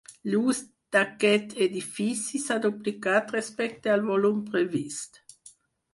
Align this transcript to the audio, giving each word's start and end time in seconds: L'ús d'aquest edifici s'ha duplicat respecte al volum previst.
L'ús 0.33 0.61
d'aquest 0.95 1.53
edifici 1.65 2.41
s'ha 2.45 2.57
duplicat 2.65 3.35
respecte 3.39 3.95
al 3.97 4.07
volum 4.11 4.45
previst. 4.49 5.25